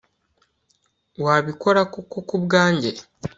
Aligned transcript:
Wabikora 1.23 1.81
koko 1.93 2.19
kubwanjye 2.29 2.91